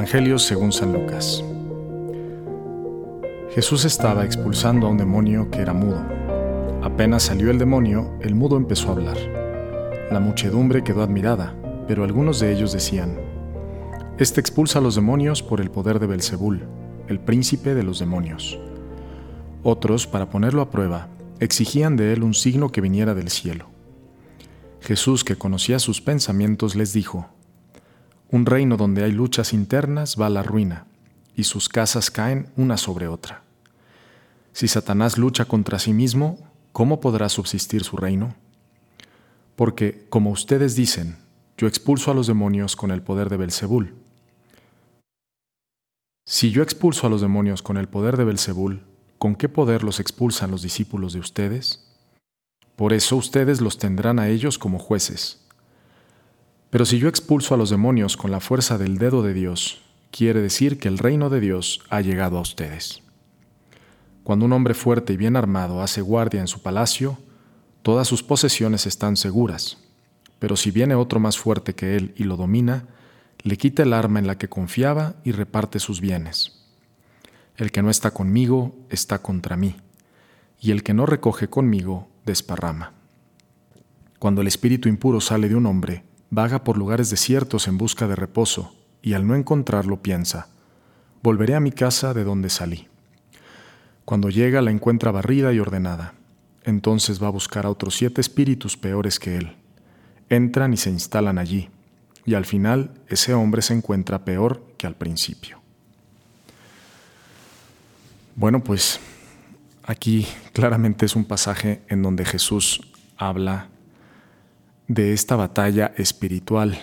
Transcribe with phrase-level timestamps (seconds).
[0.00, 1.44] Evangelio según San Lucas.
[3.50, 6.02] Jesús estaba expulsando a un demonio que era mudo.
[6.82, 9.18] Apenas salió el demonio, el mudo empezó a hablar.
[10.10, 11.54] La muchedumbre quedó admirada,
[11.86, 13.14] pero algunos de ellos decían:
[14.16, 16.62] Este expulsa a los demonios por el poder de Belzebul,
[17.08, 18.58] el príncipe de los demonios.
[19.62, 21.08] Otros, para ponerlo a prueba,
[21.40, 23.66] exigían de él un signo que viniera del cielo.
[24.80, 27.28] Jesús, que conocía sus pensamientos, les dijo:
[28.30, 30.86] un reino donde hay luchas internas va a la ruina,
[31.34, 33.42] y sus casas caen una sobre otra.
[34.52, 36.38] Si Satanás lucha contra sí mismo,
[36.72, 38.34] ¿cómo podrá subsistir su reino?
[39.56, 41.16] Porque, como ustedes dicen,
[41.56, 43.94] yo expulso a los demonios con el poder de Belzebul.
[46.24, 48.82] Si yo expulso a los demonios con el poder de Belzebul,
[49.18, 51.86] ¿con qué poder los expulsan los discípulos de ustedes?
[52.76, 55.44] Por eso ustedes los tendrán a ellos como jueces.
[56.70, 59.82] Pero si yo expulso a los demonios con la fuerza del dedo de Dios,
[60.12, 63.02] quiere decir que el reino de Dios ha llegado a ustedes.
[64.22, 67.18] Cuando un hombre fuerte y bien armado hace guardia en su palacio,
[67.82, 69.78] todas sus posesiones están seguras.
[70.38, 72.86] Pero si viene otro más fuerte que él y lo domina,
[73.42, 76.66] le quita el arma en la que confiaba y reparte sus bienes.
[77.56, 79.76] El que no está conmigo está contra mí,
[80.60, 82.92] y el que no recoge conmigo desparrama.
[84.18, 88.14] Cuando el espíritu impuro sale de un hombre, Vaga por lugares desiertos en busca de
[88.14, 90.48] reposo, y al no encontrarlo piensa,
[91.22, 92.88] volveré a mi casa de donde salí.
[94.04, 96.14] Cuando llega la encuentra barrida y ordenada.
[96.64, 99.56] Entonces va a buscar a otros siete espíritus peores que él.
[100.28, 101.68] Entran y se instalan allí,
[102.24, 105.60] y al final ese hombre se encuentra peor que al principio.
[108.36, 109.00] Bueno, pues
[109.82, 112.80] aquí claramente es un pasaje en donde Jesús
[113.16, 113.68] habla
[114.90, 116.76] de esta batalla espiritual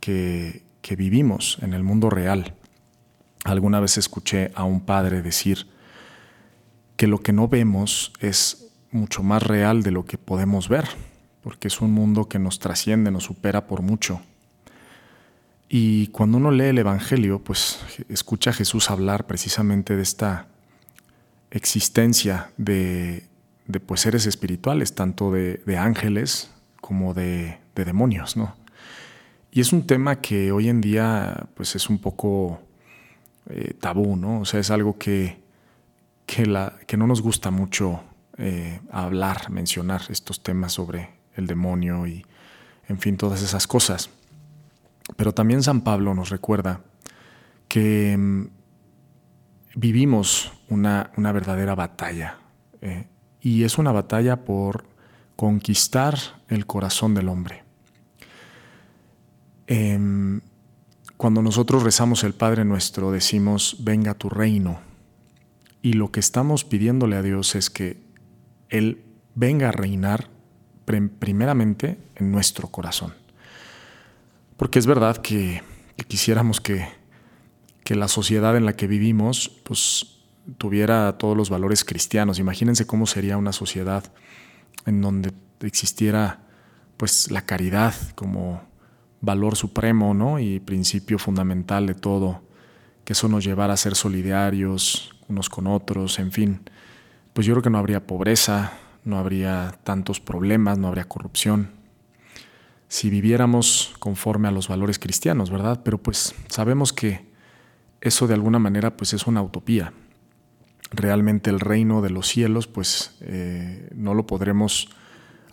[0.00, 0.64] que,
[0.96, 2.54] vivimos en el mundo real.
[3.44, 5.68] Alguna vez escuché a un padre decir
[6.96, 10.86] que lo que no vemos es mucho más real de lo que podemos ver,
[11.42, 14.20] porque es un mundo que nos trasciende, nos supera por mucho.
[15.68, 17.78] Y cuando uno lee el Evangelio, pues
[18.10, 20.48] escucha a Jesús hablar precisamente de esta
[21.50, 23.28] existencia de,
[23.86, 26.51] pues, seres espirituales, tanto de, de ángeles
[26.82, 28.54] como de, demonios, ¿no?
[29.50, 32.60] Y es un tema que hoy en día pues es un poco
[33.48, 34.40] eh, tabú, ¿no?
[34.40, 35.40] O sea, es algo que,
[36.26, 38.02] que, la, que no nos gusta mucho
[38.36, 42.26] eh, hablar, mencionar estos temas sobre el demonio y,
[42.88, 44.10] en fin, todas esas cosas.
[45.16, 46.80] Pero también San Pablo nos recuerda
[47.68, 48.46] que mm,
[49.76, 52.38] vivimos una, una, verdadera batalla.
[52.80, 53.06] Eh,
[53.40, 54.91] y es una batalla por
[55.42, 56.16] conquistar
[56.46, 57.64] el corazón del hombre.
[59.66, 60.40] Em,
[61.16, 64.78] cuando nosotros rezamos el Padre nuestro, decimos, venga tu reino.
[65.82, 68.00] Y lo que estamos pidiéndole a Dios es que
[68.68, 69.02] Él
[69.34, 70.28] venga a reinar
[70.84, 73.12] primeramente en nuestro corazón.
[74.56, 75.64] Porque es verdad que,
[76.06, 76.86] quisiéramos que,
[77.82, 80.20] que, la sociedad en la que vivimos pues,
[80.56, 82.38] tuviera todos los valores cristianos.
[82.38, 84.04] Imagínense cómo sería una sociedad
[84.86, 86.40] en donde existiera
[86.96, 88.62] pues la caridad como
[89.20, 90.38] valor supremo ¿no?
[90.38, 92.42] y principio fundamental de todo,
[93.04, 96.60] que eso nos llevara a ser solidarios unos con otros, en fin,
[97.32, 98.72] pues yo creo que no habría pobreza,
[99.04, 101.70] no habría tantos problemas, no habría corrupción.
[102.88, 105.80] Si viviéramos conforme a los valores cristianos, ¿verdad?
[105.82, 107.24] Pero pues sabemos que
[108.02, 109.92] eso de alguna manera pues es una utopía
[110.92, 114.88] realmente el reino de los cielos, pues eh, no lo podremos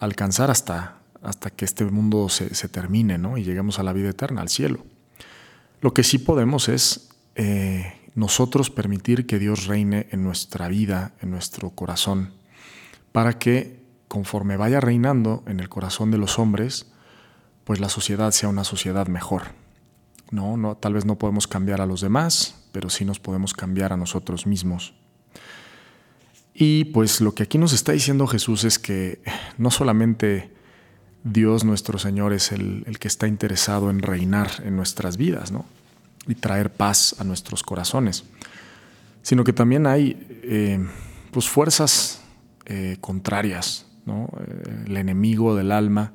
[0.00, 3.38] alcanzar hasta, hasta que este mundo se, termine ¿no?
[3.38, 4.84] y lleguemos a la vida eterna, al cielo.
[5.80, 11.30] Lo que sí podemos es eh, nosotros permitir que Dios reine en nuestra vida, en
[11.30, 12.32] nuestro corazón,
[13.12, 16.90] para que conforme vaya reinando en el corazón de los hombres,
[17.64, 19.42] pues la sociedad sea una sociedad mejor.
[20.30, 23.92] No, no, tal vez no podemos cambiar a los demás, pero sí nos podemos cambiar
[23.92, 24.94] a nosotros mismos.
[26.54, 29.20] Y pues lo que aquí nos está diciendo Jesús es que
[29.58, 30.50] no solamente
[31.24, 35.64] Dios nuestro Señor es el, que está interesado en reinar en nuestras vidas ¿no?
[36.26, 38.24] y traer paz a nuestros corazones,
[39.22, 40.84] sino que también hay eh,
[41.30, 42.22] pues fuerzas
[42.66, 44.28] eh, contrarias, ¿no?
[44.86, 46.12] el enemigo del alma,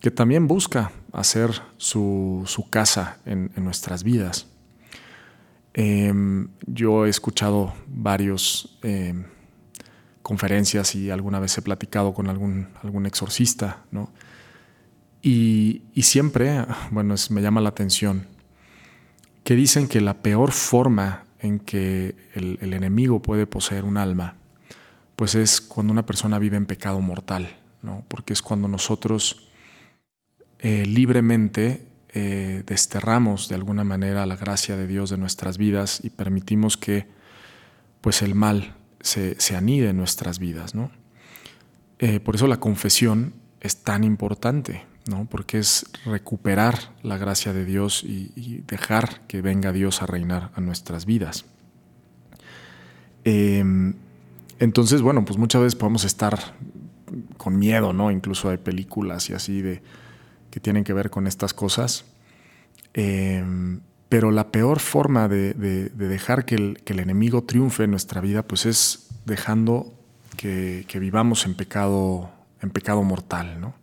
[0.00, 4.46] que también busca hacer su, casa en, nuestras vidas.
[5.80, 9.26] Em, yo he escuchado varios em,
[10.22, 14.12] conferencias y alguna vez he platicado con algún, algún exorcista, ¿no?
[15.22, 18.26] Y, siempre, bueno, me llama la atención
[19.44, 24.34] que dicen que la peor forma en que el, enemigo puede poseer un alma,
[25.14, 28.04] pues es cuando una persona vive en pecado mortal, ¿no?
[28.08, 29.48] porque es cuando nosotros
[30.58, 31.86] eh, libremente
[32.20, 37.06] eh, desterramos de alguna manera la gracia de Dios de nuestras vidas y permitimos que
[38.00, 40.74] pues el mal se, anide en nuestras vidas.
[40.74, 40.90] ¿no?
[42.00, 45.28] Eh, por eso la confesión es tan importante, ¿no?
[45.30, 50.60] porque es recuperar la gracia de Dios y, dejar que venga Dios a reinar a
[50.60, 51.44] nuestras vidas.
[53.22, 53.94] Em,
[54.58, 56.56] entonces, bueno, pues muchas veces podemos estar
[57.36, 58.10] con miedo, ¿no?
[58.10, 59.82] Incluso hay películas y así de
[60.50, 62.04] que tienen que ver con estas cosas.
[62.94, 65.52] Em, pero la peor forma de,
[65.94, 69.92] dejar que el, enemigo triunfe en nuestra vida, pues es dejando
[70.36, 72.30] que, vivamos en pecado,
[72.62, 73.74] en pecado mortal, ¿no?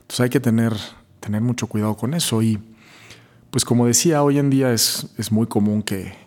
[0.00, 0.72] Entonces hay que tener,
[1.20, 2.42] tener mucho cuidado con eso.
[2.42, 2.58] Y
[3.50, 6.26] pues como decía, hoy en día es, muy común que,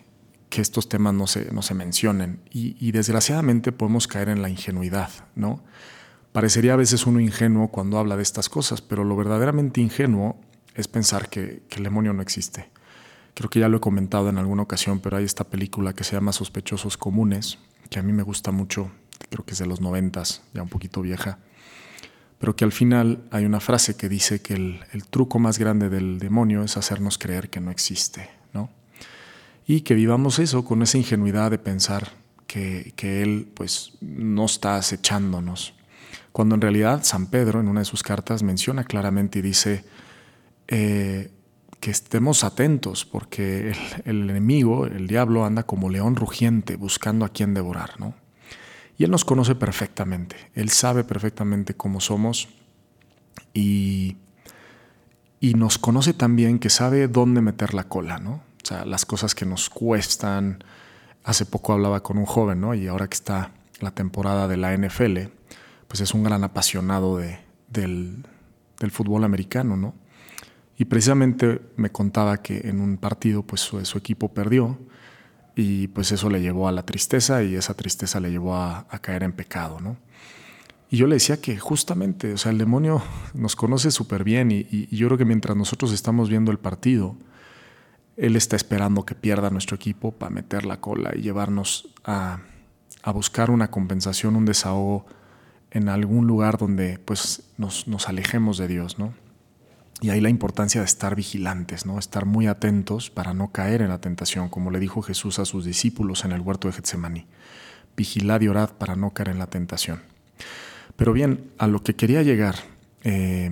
[0.51, 2.41] estos temas no se, no se mencionen.
[2.51, 5.63] Y, y, desgraciadamente podemos caer en la ingenuidad, ¿no?
[6.31, 10.39] Parecería a veces uno ingenuo cuando habla de estas cosas, pero lo verdaderamente ingenuo
[10.75, 12.69] es pensar que, el demonio no existe.
[13.33, 16.15] Creo que ya lo he comentado en alguna ocasión, pero hay esta película que se
[16.15, 17.57] llama Sospechosos Comunes,
[17.89, 18.91] que a mí me gusta mucho,
[19.29, 21.39] creo que es de los noventas, ya un poquito vieja,
[22.37, 26.19] pero que al final hay una frase que dice que el, truco más grande del
[26.19, 28.69] demonio es hacernos creer que no existe, ¿no?
[29.65, 32.11] Y que vivamos eso con esa ingenuidad de pensar
[32.45, 35.73] que, que él pues no está acechándonos,
[36.31, 39.83] cuando en realidad San Pedro en una de sus cartas menciona claramente y dice
[40.67, 41.31] eh,
[41.79, 43.73] que estemos atentos porque
[44.05, 48.13] el, enemigo, el diablo, anda como león rugiente buscando a quien devorar, ¿no?
[48.97, 52.49] Y él nos conoce perfectamente, él sabe perfectamente cómo somos
[53.53, 54.17] y,
[55.39, 58.41] y nos conoce también que sabe dónde meter la cola, ¿no?
[58.61, 60.63] O sea, las cosas que nos cuestan.
[61.23, 62.73] Hace poco hablaba con un joven, ¿no?
[62.73, 65.29] Y ahora que está la temporada de la NFL,
[65.89, 68.23] pues es un gran apasionado de, del,
[68.91, 69.95] fútbol americano, ¿no?
[70.77, 74.79] Y precisamente me contaba que en un partido pues su, equipo perdió
[75.55, 79.23] y pues eso le llevó a la tristeza y esa tristeza le llevó a, caer
[79.23, 79.97] en pecado, ¿no?
[80.91, 83.01] Y yo le decía que justamente, o sea, el demonio
[83.33, 87.17] nos conoce súper bien y, y, yo creo que mientras nosotros estamos viendo el partido,
[88.15, 92.41] él está esperando que pierda nuestro equipo para meter la cola y llevarnos a,
[93.01, 95.05] a buscar una compensación, un desahogo
[95.71, 99.13] en algún lugar donde pues nos, alejemos de Dios, ¿no?
[100.01, 101.99] Y ahí la importancia de estar vigilantes, ¿no?
[101.99, 105.65] Estar muy atentos para no caer en la tentación, como le dijo Jesús a sus
[105.65, 107.25] discípulos en el huerto de Getsemaní.
[107.97, 110.01] Vigilad y orad para no caer en la tentación.
[110.95, 112.55] Pero bien, a lo que quería llegar
[113.03, 113.51] eh,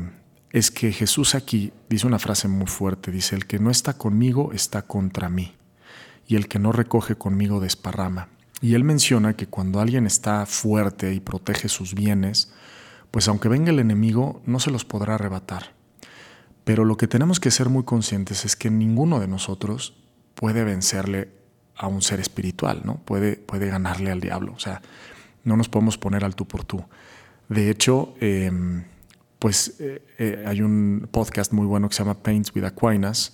[0.51, 4.53] es que Jesús aquí dice una frase muy fuerte, dice, el que no está conmigo
[4.53, 5.53] está contra mí,
[6.27, 8.29] y el que no recoge conmigo desparrama.
[8.61, 12.51] Y él menciona que cuando alguien está fuerte y protege sus bienes,
[13.11, 15.73] pues aunque venga el enemigo, no se los podrá arrebatar.
[16.63, 19.95] Pero lo que tenemos que ser muy conscientes es que ninguno de nosotros
[20.35, 21.29] puede vencerle
[21.75, 22.97] a un ser espiritual, ¿no?
[23.05, 24.53] Puede, puede ganarle al diablo.
[24.53, 24.81] O sea,
[25.43, 26.83] no nos podemos poner al tú por tú.
[27.47, 28.83] De hecho, em,
[29.39, 33.31] pues eh, eh, hay un podcast muy bueno que se llama Paints with Aquinas,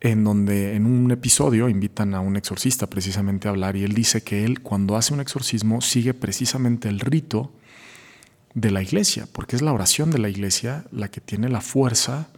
[0.00, 4.22] en donde en un episodio invitan a un exorcista precisamente a hablar y él dice
[4.22, 7.52] que él cuando hace un exorcismo sigue precisamente el rito
[8.54, 12.28] de la iglesia, porque es la oración de la iglesia la que tiene la fuerza,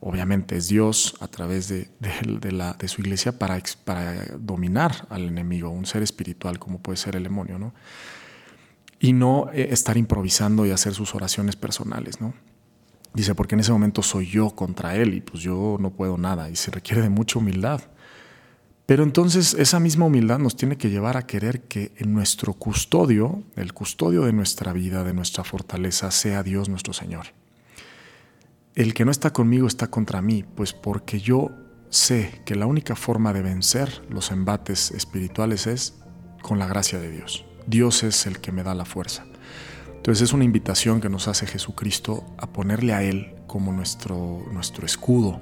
[0.00, 1.88] obviamente es Dios a través de,
[2.50, 7.16] la, de su iglesia para, para, dominar al enemigo, un ser espiritual como puede ser
[7.16, 7.72] el demonio, ¿no?
[9.00, 12.34] Y no eh, estar improvisando y hacer sus oraciones personales, ¿no?
[13.14, 16.50] Dice, porque en ese momento soy yo contra él y pues yo no puedo nada
[16.50, 17.80] y se requiere de mucha humildad.
[18.86, 23.42] Pero entonces esa misma humildad nos tiene que llevar a querer que en nuestro custodio,
[23.56, 27.26] el custodio de nuestra vida, de nuestra fortaleza, sea Dios nuestro Señor.
[28.74, 31.50] El que no está conmigo está contra mí, pues porque yo
[31.90, 35.94] sé que la única forma de vencer los embates espirituales es
[36.40, 37.44] con la gracia de Dios.
[37.66, 39.26] Dios es el que me da la fuerza.
[39.98, 44.86] Entonces es una invitación que nos hace Jesucristo a ponerle a Él como nuestro, nuestro
[44.86, 45.40] escudo,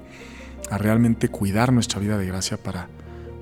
[0.69, 2.89] a realmente cuidar nuestra vida de gracia para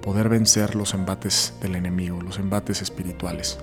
[0.01, 3.57] poder vencer los embates del enemigo, los embates espirituales.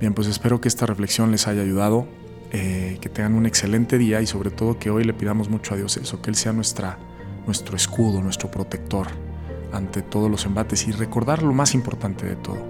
[0.00, 2.06] Bien, pues espero que esta reflexión les haya ayudado,
[2.52, 5.76] eh, que tengan un excelente día y sobre todo que hoy le pidamos mucho a
[5.78, 6.98] Dios eso, que Él sea nuestra,
[7.46, 9.06] nuestro escudo, nuestro protector
[9.72, 12.62] ante todos los embates y recordar lo más importante de todo,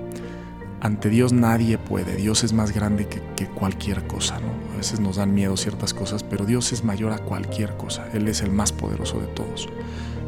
[0.81, 2.17] ante Dios nadie puede.
[2.17, 4.39] Dios es más grande que, cualquier cosa.
[4.41, 4.49] ¿no?
[4.75, 8.09] A veces nos dan miedo ciertas cosas, pero Dios es mayor a cualquier cosa.
[8.13, 9.69] Él es el más poderoso de todos.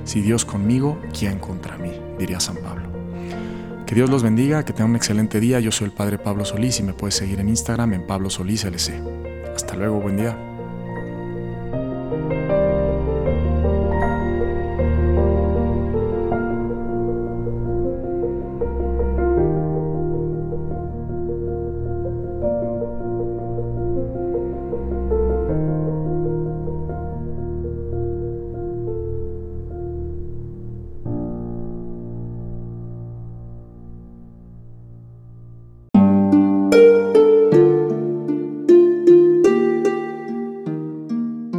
[0.04, 1.92] Si Dios conmigo, ¿quién contra mí?
[2.18, 2.88] Diría San Pablo.
[3.86, 5.60] Que Dios los bendiga, que tengan un excelente día.
[5.60, 8.64] Yo soy el Padre Pablo Solís y me puedes seguir en Instagram en Pablo Solís
[8.64, 9.02] LC.
[9.54, 10.47] Hasta luego, buen día.